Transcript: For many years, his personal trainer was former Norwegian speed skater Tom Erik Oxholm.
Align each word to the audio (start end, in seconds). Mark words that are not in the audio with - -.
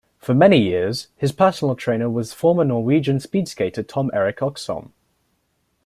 For 0.17 0.33
many 0.33 0.57
years, 0.59 1.09
his 1.15 1.31
personal 1.31 1.75
trainer 1.75 2.09
was 2.09 2.33
former 2.33 2.65
Norwegian 2.65 3.19
speed 3.19 3.47
skater 3.47 3.83
Tom 3.83 4.09
Erik 4.15 4.39
Oxholm. 4.39 4.93